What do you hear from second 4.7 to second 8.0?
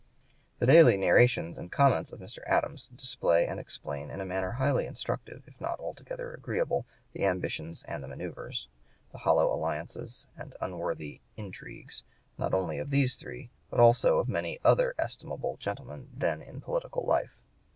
instructive, if not altogether agreeable, the ambitions (p. 107)